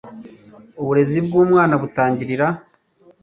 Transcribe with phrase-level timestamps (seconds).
[0.81, 2.47] uburezi bw'umwana butangirira